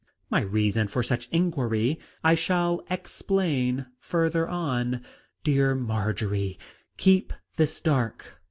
My 0.31 0.41
reason 0.41 0.87
for 0.87 1.03
such 1.03 1.29
inquiry 1.31 1.99
I 2.23 2.33
shall 2.33 2.81
explain 2.89 3.85
further 3.99 4.49
on. 4.49 5.03
Dear 5.43 5.75
Marjory, 5.75 6.57
keep 6.97 7.33
this 7.55 7.79
dark. 7.79 8.39